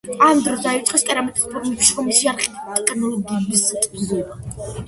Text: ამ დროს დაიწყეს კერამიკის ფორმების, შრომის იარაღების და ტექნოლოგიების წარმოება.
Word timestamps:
ამ 0.27 0.39
დროს 0.45 0.63
დაიწყეს 0.67 1.03
კერამიკის 1.09 1.45
ფორმების, 1.51 1.91
შრომის 1.91 2.23
იარაღების 2.23 2.57
და 2.57 2.81
ტექნოლოგიების 2.89 3.63
წარმოება. 3.69 4.43